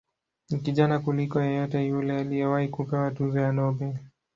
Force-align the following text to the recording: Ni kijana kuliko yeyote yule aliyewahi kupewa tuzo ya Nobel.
Ni 0.49 0.59
kijana 0.59 0.99
kuliko 0.99 1.41
yeyote 1.41 1.85
yule 1.87 2.17
aliyewahi 2.17 2.67
kupewa 2.67 3.11
tuzo 3.11 3.39
ya 3.39 3.51
Nobel. 3.51 3.97